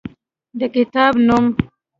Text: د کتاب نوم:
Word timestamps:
د 0.59 0.61
کتاب 0.75 1.13
نوم: 1.27 1.45